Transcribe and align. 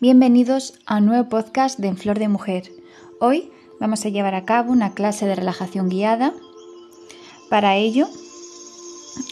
Bienvenidos 0.00 0.74
a 0.86 0.98
un 0.98 1.06
nuevo 1.06 1.28
podcast 1.28 1.76
de 1.80 1.88
En 1.88 1.96
Flor 1.96 2.20
de 2.20 2.28
Mujer. 2.28 2.70
Hoy 3.18 3.50
vamos 3.80 4.06
a 4.06 4.10
llevar 4.10 4.36
a 4.36 4.44
cabo 4.44 4.70
una 4.70 4.94
clase 4.94 5.26
de 5.26 5.34
relajación 5.34 5.88
guiada. 5.88 6.34
Para 7.50 7.74
ello, 7.74 8.06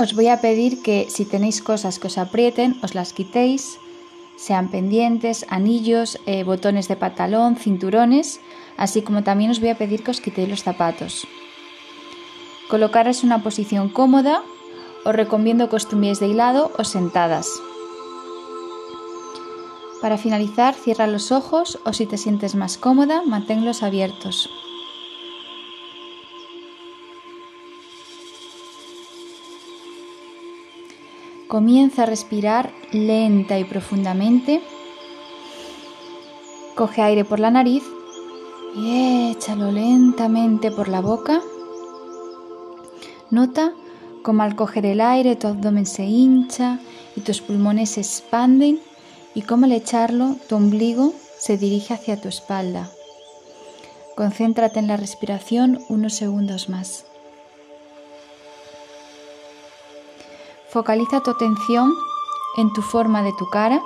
os 0.00 0.16
voy 0.16 0.26
a 0.26 0.40
pedir 0.40 0.82
que 0.82 1.06
si 1.10 1.24
tenéis 1.24 1.62
cosas 1.62 2.00
que 2.00 2.08
os 2.08 2.18
aprieten, 2.18 2.76
os 2.82 2.96
las 2.96 3.12
quitéis, 3.12 3.78
sean 4.36 4.68
pendientes, 4.68 5.46
anillos, 5.48 6.18
eh, 6.26 6.42
botones 6.42 6.88
de 6.88 6.96
pantalón, 6.96 7.54
cinturones, 7.54 8.40
así 8.76 9.02
como 9.02 9.22
también 9.22 9.52
os 9.52 9.60
voy 9.60 9.68
a 9.68 9.78
pedir 9.78 10.02
que 10.02 10.10
os 10.10 10.20
quitéis 10.20 10.48
los 10.48 10.64
zapatos. 10.64 11.28
Colocaros 12.68 13.22
en 13.22 13.26
una 13.26 13.44
posición 13.44 13.90
cómoda, 13.90 14.42
os 15.04 15.14
recomiendo 15.14 15.68
que 15.68 15.76
os 15.76 15.88
de 15.88 16.34
lado 16.34 16.72
o 16.76 16.82
sentadas. 16.82 17.48
Para 20.00 20.16
finalizar, 20.16 20.74
cierra 20.74 21.08
los 21.08 21.32
ojos 21.32 21.80
o 21.84 21.92
si 21.92 22.06
te 22.06 22.18
sientes 22.18 22.54
más 22.54 22.78
cómoda, 22.78 23.22
manténlos 23.26 23.82
abiertos. 23.82 24.48
Comienza 31.48 32.02
a 32.02 32.06
respirar 32.06 32.72
lenta 32.92 33.58
y 33.58 33.64
profundamente. 33.64 34.62
Coge 36.76 37.02
aire 37.02 37.24
por 37.24 37.40
la 37.40 37.50
nariz 37.50 37.82
y 38.76 39.30
échalo 39.32 39.72
lentamente 39.72 40.70
por 40.70 40.88
la 40.88 41.00
boca. 41.00 41.40
Nota 43.30 43.72
cómo 44.22 44.42
al 44.42 44.54
coger 44.54 44.86
el 44.86 45.00
aire 45.00 45.36
tu 45.36 45.48
abdomen 45.48 45.86
se 45.86 46.04
hincha 46.04 46.78
y 47.16 47.22
tus 47.22 47.40
pulmones 47.40 47.90
se 47.90 48.00
expanden 48.02 48.78
y 49.34 49.42
cómo 49.42 49.66
al 49.66 49.72
echarlo 49.72 50.36
tu 50.48 50.56
ombligo 50.56 51.12
se 51.38 51.56
dirige 51.56 51.94
hacia 51.94 52.20
tu 52.20 52.28
espalda. 52.28 52.90
Concéntrate 54.16 54.80
en 54.80 54.88
la 54.88 54.96
respiración 54.96 55.78
unos 55.88 56.14
segundos 56.14 56.68
más. 56.68 57.04
Focaliza 60.70 61.22
tu 61.22 61.30
atención 61.30 61.92
en 62.56 62.72
tu 62.72 62.82
forma 62.82 63.22
de 63.22 63.32
tu 63.38 63.48
cara. 63.48 63.80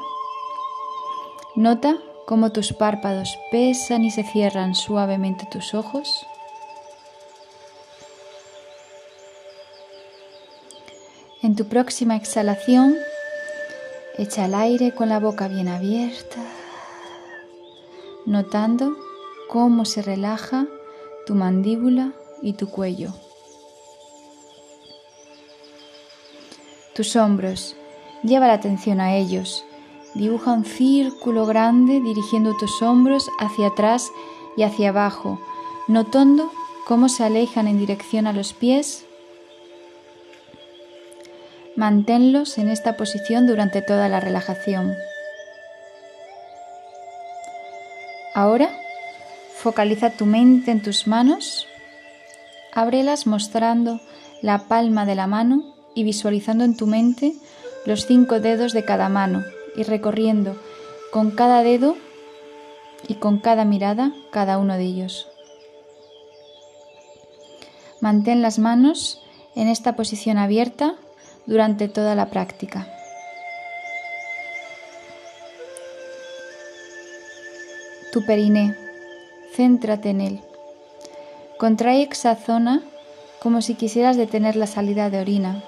Nota 1.55 1.99
cómo 2.27 2.51
tus 2.51 2.73
párpados 2.73 3.39
pesan 3.51 4.05
y 4.05 4.11
se 4.11 4.25
cierran 4.25 4.75
suavemente 4.75 5.47
tus 5.51 5.75
ojos. 5.75 6.27
En 11.43 11.57
tu 11.57 11.67
próxima 11.67 12.17
exhalación, 12.17 12.97
Echa 14.19 14.45
el 14.45 14.55
aire 14.55 14.95
con 14.95 15.09
la 15.09 15.19
boca 15.19 15.49
bien 15.49 15.69
abierta, 15.69 16.37
notando 18.27 18.95
cómo 19.49 19.87
se 19.87 20.03
relaja 20.03 20.67
tu 21.27 21.35
mandíbula 21.35 22.13
y 22.43 22.53
tu 22.53 22.69
cuello. 22.69 23.09
Tus 26.95 27.17
hombros, 27.17 27.75
lleva 28.23 28.49
la 28.49 28.53
atención 28.53 29.01
a 29.01 29.17
ellos. 29.17 29.65
Dibuja 30.15 30.53
un 30.53 30.67
círculo 30.67 31.47
grande 31.47 32.01
dirigiendo 32.01 32.55
tus 32.59 32.83
hombros 32.83 33.31
hacia 33.41 33.69
atrás 33.69 34.11
y 34.59 34.65
hacia 34.65 34.91
abajo, 34.91 35.41
notando 35.89 36.53
cómo 36.87 37.09
se 37.09 37.25
alejan 37.25 37.67
en 37.67 37.79
dirección 37.79 38.27
a 38.27 38.35
los 38.35 38.53
pies 38.53 39.07
Manténlos 41.77 42.59
en 42.59 42.69
esta 42.69 42.97
posición 42.97 43.47
durante 43.47 43.81
toda 43.81 44.09
la 44.09 44.21
relajación. 44.21 44.95
Ahora, 48.35 48.71
focaliza 49.57 50.11
tu 50.11 50.27
mente 50.27 50.71
en 50.71 50.83
tus 50.83 51.07
manos. 51.07 51.67
Ábrelas 52.75 53.27
mostrando 53.27 54.01
la 54.43 54.69
palma 54.69 55.07
de 55.07 55.15
la 55.15 55.27
mano 55.27 55.75
y 55.95 56.05
visualizando 56.05 56.65
en 56.65 56.77
tu 56.77 56.87
mente 56.87 57.35
los 57.87 58.07
cinco 58.07 58.41
dedos 58.41 58.73
de 58.73 58.85
cada 58.85 59.09
mano 59.09 59.43
y 59.77 59.83
recorriendo 59.83 60.57
con 61.11 61.31
cada 61.31 61.63
dedo 61.63 61.97
y 63.09 63.15
con 63.15 63.39
cada 63.39 63.65
mirada 63.65 64.13
cada 64.31 64.59
uno 64.59 64.75
de 64.77 64.85
ellos. 64.85 65.29
Mantén 68.01 68.43
las 68.43 68.59
manos 68.59 69.23
en 69.55 69.69
esta 69.69 69.95
posición 69.95 70.39
abierta 70.39 70.97
durante 71.47 71.89
toda 71.89 72.15
la 72.15 72.27
práctica. 72.27 72.87
Tu 78.13 78.25
periné, 78.27 78.77
céntrate 79.55 80.11
en 80.11 80.21
él. 80.21 80.41
Contrae 81.59 82.03
esa 82.03 82.37
zona 82.37 82.83
como 83.41 83.63
si 83.63 83.75
quisieras 83.75 84.17
detener 84.17 84.57
la 84.57 84.67
salida 84.67 85.11
de 85.11 85.21
orina. 85.21 85.65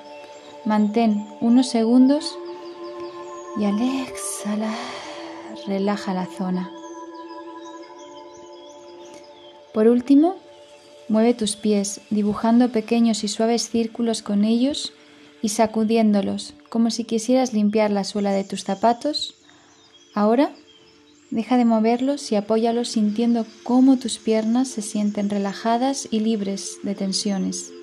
Mantén 0.65 1.27
unos 1.41 1.69
segundos 1.69 2.39
y 3.59 3.65
al 3.65 3.81
exhalar 3.81 4.77
relaja 5.67 6.15
la 6.15 6.27
zona. 6.27 6.71
Por 9.73 9.89
último, 9.89 10.37
mueve 11.09 11.35
tus 11.35 11.57
pies 11.57 12.01
dibujando 12.11 12.71
pequeños 12.71 13.25
y 13.25 13.29
suaves 13.29 13.71
círculos 13.71 14.23
con 14.23 14.45
ellos 14.45 14.93
y 15.45 15.51
sacudiéndolos 15.51 16.55
como 16.71 16.91
si 16.91 17.05
quisieras 17.05 17.53
limpiar 17.53 17.91
la 17.91 18.05
suela 18.05 18.33
de 18.33 18.45
tus 18.45 18.65
zapatos, 18.65 19.35
ahora 20.15 20.55
deja 21.31 21.59
de 21.59 21.67
moverlos 21.67 22.33
y 22.33 22.37
apóyalos 22.37 22.89
sintiendo 22.89 23.45
cómo 23.63 23.99
tus 23.99 24.17
piernas 24.17 24.69
se 24.69 24.81
sienten 24.81 25.29
relajadas 25.29 26.09
y 26.11 26.21
libres 26.21 26.79
de 26.83 26.95
tensiones. 26.95 27.75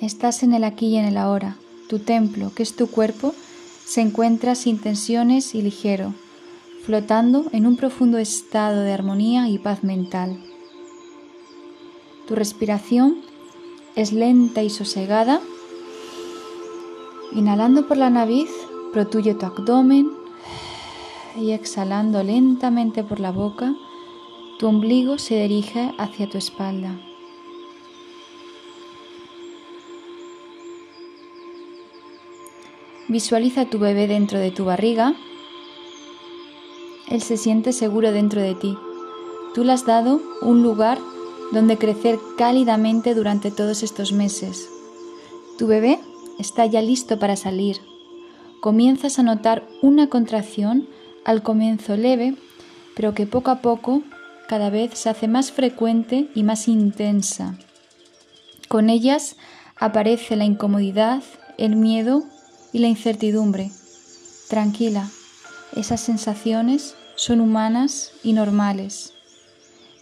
Estás 0.00 0.42
en 0.42 0.54
el 0.54 0.64
aquí 0.64 0.86
y 0.86 0.96
en 0.96 1.04
el 1.04 1.16
ahora. 1.16 1.56
Tu 1.88 2.00
templo, 2.00 2.52
que 2.56 2.64
es 2.64 2.74
tu 2.74 2.88
cuerpo, 2.88 3.32
se 3.86 4.00
encuentra 4.00 4.56
sin 4.56 4.80
tensiones 4.80 5.54
y 5.54 5.62
ligero, 5.62 6.14
flotando 6.84 7.44
en 7.52 7.64
un 7.64 7.76
profundo 7.76 8.18
estado 8.18 8.80
de 8.82 8.92
armonía 8.92 9.48
y 9.48 9.58
paz 9.58 9.84
mental. 9.84 10.36
Tu 12.26 12.34
respiración 12.34 13.28
es 13.98 14.12
lenta 14.12 14.62
y 14.62 14.70
sosegada. 14.70 15.40
Inhalando 17.32 17.88
por 17.88 17.96
la 17.96 18.10
nariz, 18.10 18.48
protuye 18.92 19.34
tu 19.34 19.44
abdomen 19.44 20.12
y 21.36 21.50
exhalando 21.50 22.22
lentamente 22.22 23.02
por 23.02 23.18
la 23.18 23.32
boca, 23.32 23.74
tu 24.60 24.68
ombligo 24.68 25.18
se 25.18 25.42
dirige 25.42 25.92
hacia 25.98 26.30
tu 26.30 26.38
espalda. 26.38 26.96
Visualiza 33.08 33.62
a 33.62 33.70
tu 33.70 33.80
bebé 33.80 34.06
dentro 34.06 34.38
de 34.38 34.52
tu 34.52 34.64
barriga. 34.64 35.16
Él 37.08 37.20
se 37.20 37.36
siente 37.36 37.72
seguro 37.72 38.12
dentro 38.12 38.40
de 38.40 38.54
ti. 38.54 38.78
Tú 39.54 39.64
le 39.64 39.72
has 39.72 39.86
dado 39.86 40.20
un 40.40 40.62
lugar 40.62 41.00
donde 41.52 41.78
crecer 41.78 42.18
cálidamente 42.36 43.14
durante 43.14 43.50
todos 43.50 43.82
estos 43.82 44.12
meses. 44.12 44.68
Tu 45.58 45.66
bebé 45.66 45.98
está 46.38 46.66
ya 46.66 46.82
listo 46.82 47.18
para 47.18 47.36
salir. 47.36 47.78
Comienzas 48.60 49.18
a 49.18 49.22
notar 49.22 49.66
una 49.82 50.08
contracción 50.08 50.88
al 51.24 51.42
comienzo 51.42 51.96
leve, 51.96 52.36
pero 52.94 53.14
que 53.14 53.26
poco 53.26 53.50
a 53.50 53.60
poco 53.60 54.02
cada 54.48 54.70
vez 54.70 54.98
se 54.98 55.10
hace 55.10 55.28
más 55.28 55.52
frecuente 55.52 56.28
y 56.34 56.42
más 56.42 56.68
intensa. 56.68 57.58
Con 58.68 58.90
ellas 58.90 59.36
aparece 59.76 60.36
la 60.36 60.44
incomodidad, 60.44 61.22
el 61.56 61.76
miedo 61.76 62.24
y 62.72 62.78
la 62.78 62.88
incertidumbre. 62.88 63.70
Tranquila, 64.48 65.08
esas 65.76 66.00
sensaciones 66.00 66.94
son 67.14 67.40
humanas 67.40 68.12
y 68.22 68.32
normales. 68.32 69.12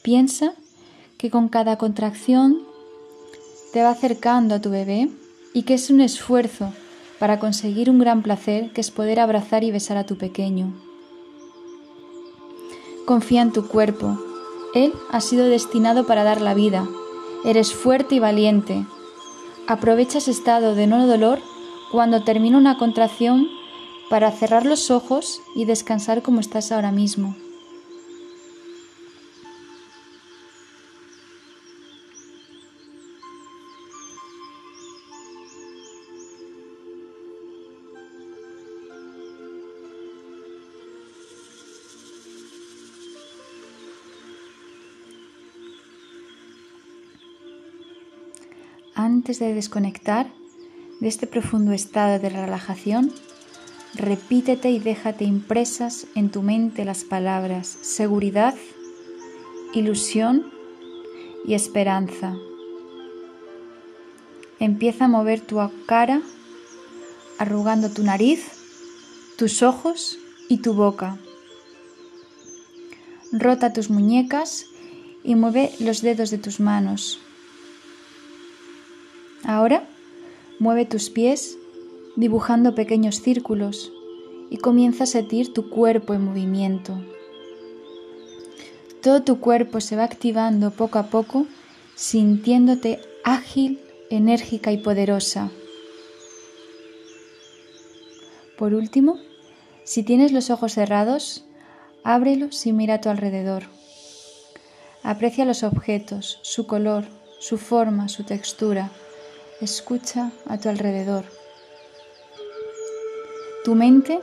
Piensa 0.02 0.54
que 1.18 1.30
con 1.30 1.48
cada 1.48 1.78
contracción 1.78 2.62
te 3.72 3.82
va 3.82 3.90
acercando 3.90 4.54
a 4.54 4.60
tu 4.60 4.70
bebé 4.70 5.10
y 5.52 5.62
que 5.62 5.74
es 5.74 5.90
un 5.90 6.00
esfuerzo 6.00 6.72
para 7.18 7.38
conseguir 7.38 7.90
un 7.90 7.98
gran 7.98 8.22
placer 8.22 8.72
que 8.72 8.80
es 8.80 8.90
poder 8.90 9.20
abrazar 9.20 9.64
y 9.64 9.70
besar 9.70 9.96
a 9.96 10.04
tu 10.04 10.16
pequeño. 10.16 10.72
Confía 13.06 13.42
en 13.42 13.52
tu 13.52 13.68
cuerpo. 13.68 14.18
Él 14.74 14.92
ha 15.10 15.20
sido 15.20 15.46
destinado 15.46 16.06
para 16.06 16.24
dar 16.24 16.40
la 16.40 16.54
vida. 16.54 16.86
Eres 17.44 17.72
fuerte 17.72 18.16
y 18.16 18.18
valiente. 18.18 18.84
Aprovecha 19.68 20.18
ese 20.18 20.32
estado 20.32 20.74
de 20.74 20.86
no 20.86 21.06
dolor 21.06 21.38
cuando 21.90 22.24
termina 22.24 22.58
una 22.58 22.76
contracción 22.76 23.48
para 24.10 24.30
cerrar 24.32 24.66
los 24.66 24.90
ojos 24.90 25.40
y 25.54 25.64
descansar 25.64 26.22
como 26.22 26.40
estás 26.40 26.72
ahora 26.72 26.92
mismo. 26.92 27.36
Antes 49.06 49.38
de 49.38 49.54
desconectar 49.54 50.26
de 51.00 51.06
este 51.06 51.28
profundo 51.28 51.72
estado 51.72 52.18
de 52.18 52.28
relajación, 52.28 53.12
repítete 53.94 54.70
y 54.70 54.80
déjate 54.80 55.24
impresas 55.24 56.08
en 56.16 56.30
tu 56.30 56.42
mente 56.42 56.84
las 56.84 57.04
palabras 57.04 57.68
seguridad, 57.82 58.54
ilusión 59.72 60.50
y 61.46 61.54
esperanza. 61.54 62.34
Empieza 64.58 65.04
a 65.04 65.08
mover 65.08 65.40
tu 65.40 65.60
cara, 65.86 66.20
arrugando 67.38 67.90
tu 67.90 68.02
nariz, 68.02 68.40
tus 69.38 69.62
ojos 69.62 70.18
y 70.48 70.58
tu 70.58 70.74
boca. 70.74 71.16
Rota 73.30 73.72
tus 73.72 73.88
muñecas 73.88 74.66
y 75.22 75.36
mueve 75.36 75.70
los 75.78 76.02
dedos 76.02 76.30
de 76.30 76.38
tus 76.38 76.58
manos. 76.58 77.20
Ahora 79.44 79.84
mueve 80.58 80.86
tus 80.86 81.10
pies 81.10 81.56
dibujando 82.16 82.74
pequeños 82.74 83.20
círculos 83.20 83.92
y 84.50 84.58
comienza 84.58 85.04
a 85.04 85.06
sentir 85.06 85.52
tu 85.52 85.68
cuerpo 85.68 86.14
en 86.14 86.24
movimiento. 86.24 86.98
Todo 89.02 89.22
tu 89.22 89.38
cuerpo 89.38 89.80
se 89.80 89.96
va 89.96 90.04
activando 90.04 90.70
poco 90.70 90.98
a 90.98 91.10
poco, 91.10 91.46
sintiéndote 91.94 93.00
ágil, 93.24 93.80
enérgica 94.10 94.72
y 94.72 94.78
poderosa. 94.78 95.50
Por 98.58 98.74
último, 98.74 99.18
si 99.84 100.02
tienes 100.02 100.32
los 100.32 100.50
ojos 100.50 100.72
cerrados, 100.72 101.44
ábrelos 102.02 102.66
y 102.66 102.72
mira 102.72 102.94
a 102.94 103.00
tu 103.00 103.08
alrededor. 103.08 103.64
Aprecia 105.02 105.44
los 105.44 105.62
objetos, 105.62 106.40
su 106.42 106.66
color, 106.66 107.04
su 107.38 107.58
forma, 107.58 108.08
su 108.08 108.24
textura. 108.24 108.90
Escucha 109.60 110.32
a 110.46 110.58
tu 110.58 110.68
alrededor. 110.68 111.24
Tu 113.64 113.74
mente, 113.74 114.20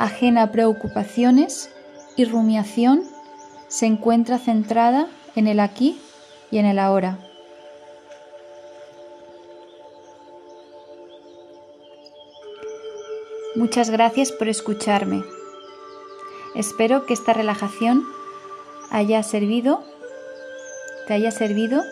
ajena 0.00 0.42
a 0.42 0.50
preocupaciones 0.50 1.70
y 2.16 2.24
rumiación, 2.24 3.04
se 3.68 3.86
encuentra 3.86 4.38
centrada 4.38 5.06
en 5.36 5.46
el 5.46 5.60
aquí 5.60 6.00
y 6.50 6.58
en 6.58 6.66
el 6.66 6.80
ahora. 6.80 7.18
Muchas 13.54 13.90
gracias 13.90 14.32
por 14.32 14.48
escucharme. 14.48 15.22
Espero 16.56 17.06
que 17.06 17.14
esta 17.14 17.32
relajación 17.32 18.02
haya 18.90 19.22
servido, 19.22 19.84
te 21.06 21.14
haya 21.14 21.30
servido 21.30 21.82